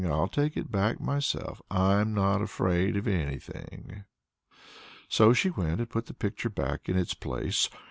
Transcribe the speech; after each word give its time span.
I'll 0.03 0.27
take 0.27 0.57
it 0.57 0.71
back 0.71 0.99
myself. 0.99 1.61
I'm 1.69 2.11
not 2.15 2.41
afraid 2.41 2.97
of 2.97 3.07
anything!" 3.07 4.05
So 5.07 5.31
she 5.31 5.51
went 5.51 5.79
and 5.79 5.87
put 5.91 6.07
the 6.07 6.15
picture 6.15 6.49
back 6.49 6.89
in 6.89 6.97
its 6.97 7.13
place. 7.13 7.69